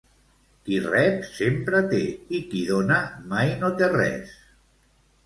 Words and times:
Qui 0.67 0.77
rep 0.85 1.19
sempre 1.39 1.81
té 1.91 1.99
i 2.37 2.39
qui 2.53 2.63
dóna 2.71 2.97
mai 3.35 3.53
no 3.61 3.71
té 3.83 3.91
res 3.97 4.33